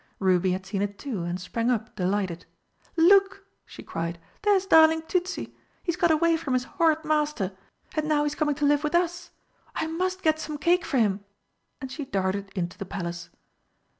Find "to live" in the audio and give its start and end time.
8.55-8.83